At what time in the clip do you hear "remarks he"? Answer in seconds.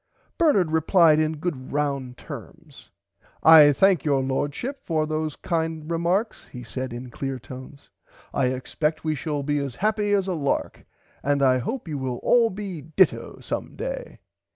5.91-6.63